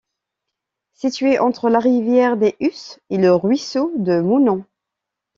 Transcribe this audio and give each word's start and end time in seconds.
Situé 0.95 1.37
entre 1.37 1.69
la 1.69 1.77
rivière 1.77 2.35
des 2.35 2.55
Usses 2.59 2.99
et 3.11 3.19
le 3.19 3.35
ruisseau 3.35 3.91
de 3.97 4.19
Mounant. 4.19 4.63